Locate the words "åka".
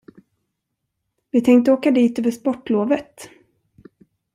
1.71-1.91